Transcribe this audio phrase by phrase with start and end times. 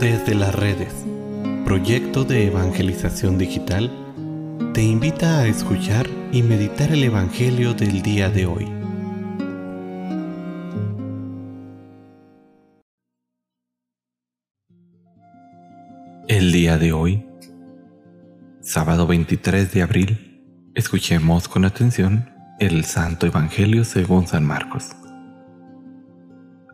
[0.00, 0.92] Desde las redes,
[1.64, 3.90] proyecto de evangelización digital,
[4.74, 8.64] te invita a escuchar y meditar el Evangelio del día de hoy.
[16.26, 17.26] El día de hoy,
[18.60, 20.42] sábado 23 de abril,
[20.74, 24.90] escuchemos con atención el Santo Evangelio según San Marcos.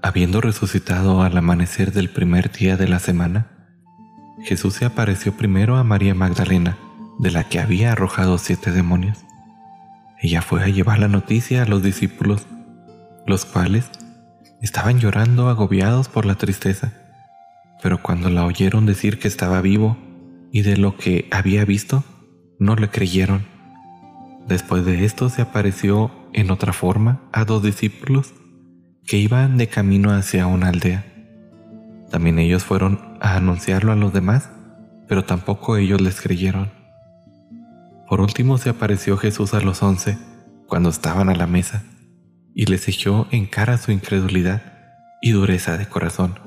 [0.03, 3.48] Habiendo resucitado al amanecer del primer día de la semana,
[4.43, 6.79] Jesús se apareció primero a María Magdalena,
[7.19, 9.19] de la que había arrojado siete demonios.
[10.23, 12.47] Ella fue a llevar la noticia a los discípulos,
[13.27, 13.91] los cuales
[14.62, 16.95] estaban llorando agobiados por la tristeza,
[17.82, 19.98] pero cuando la oyeron decir que estaba vivo
[20.51, 22.05] y de lo que había visto,
[22.59, 23.45] no le creyeron.
[24.48, 28.32] Después de esto se apareció en otra forma a dos discípulos
[29.10, 31.05] que iban de camino hacia una aldea.
[32.12, 34.51] También ellos fueron a anunciarlo a los demás,
[35.09, 36.71] pero tampoco ellos les creyeron.
[38.09, 40.16] Por último se apareció Jesús a los once
[40.68, 41.82] cuando estaban a la mesa
[42.54, 44.62] y les echó en cara su incredulidad
[45.20, 46.38] y dureza de corazón,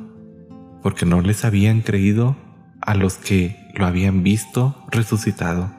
[0.81, 2.38] porque no les habían creído
[2.79, 5.69] a los que lo habían visto resucitado.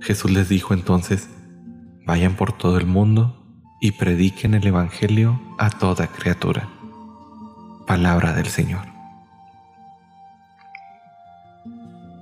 [0.00, 1.30] Jesús les dijo entonces,
[2.04, 3.37] vayan por todo el mundo
[3.80, 6.68] y prediquen el Evangelio a toda criatura.
[7.86, 8.86] Palabra del Señor.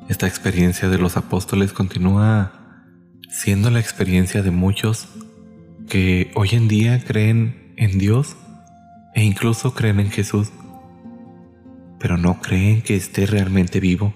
[0.09, 2.53] Esta experiencia de los apóstoles continúa
[3.29, 5.09] siendo la experiencia de muchos
[5.89, 8.37] que hoy en día creen en Dios
[9.15, 10.53] e incluso creen en Jesús,
[11.99, 14.15] pero no creen que esté realmente vivo,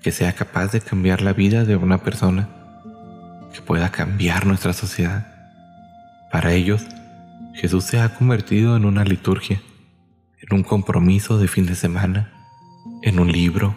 [0.00, 2.48] que sea capaz de cambiar la vida de una persona,
[3.52, 5.39] que pueda cambiar nuestra sociedad.
[6.30, 6.86] Para ellos,
[7.54, 9.60] Jesús se ha convertido en una liturgia,
[10.38, 12.32] en un compromiso de fin de semana,
[13.02, 13.74] en un libro,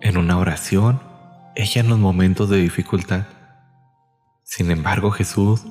[0.00, 1.00] en una oración,
[1.54, 3.26] ella en los momentos de dificultad.
[4.42, 5.64] Sin embargo, Jesús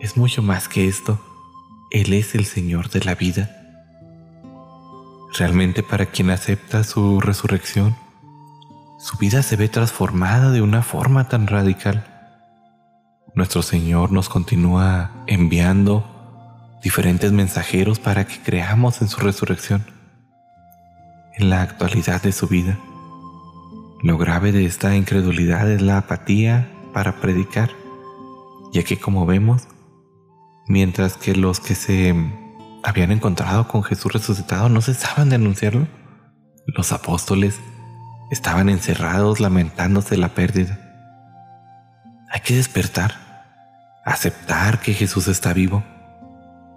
[0.00, 1.20] es mucho más que esto.
[1.90, 3.50] Él es el Señor de la vida.
[5.38, 7.96] Realmente para quien acepta su resurrección,
[8.98, 12.09] su vida se ve transformada de una forma tan radical
[13.34, 16.04] nuestro Señor nos continúa enviando
[16.82, 19.84] diferentes mensajeros para que creamos en su resurrección,
[21.36, 22.78] en la actualidad de su vida.
[24.02, 27.70] Lo grave de esta incredulidad es la apatía para predicar,
[28.72, 29.68] ya que como vemos,
[30.66, 32.14] mientras que los que se
[32.82, 35.86] habían encontrado con Jesús resucitado no cesaban de anunciarlo,
[36.66, 37.60] los apóstoles
[38.30, 40.89] estaban encerrados lamentándose la pérdida.
[42.40, 45.84] Hay que despertar, aceptar que Jesús está vivo.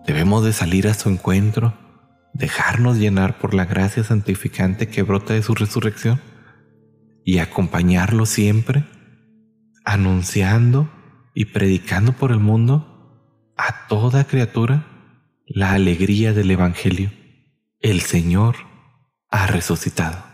[0.05, 1.73] Debemos de salir a su encuentro,
[2.33, 6.19] dejarnos llenar por la gracia santificante que brota de su resurrección
[7.23, 8.83] y acompañarlo siempre,
[9.85, 10.91] anunciando
[11.33, 14.85] y predicando por el mundo a toda criatura
[15.45, 17.09] la alegría del Evangelio.
[17.79, 18.57] El Señor
[19.29, 20.32] ha resucitado.